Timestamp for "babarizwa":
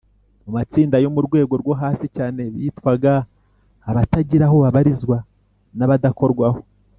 4.63-5.17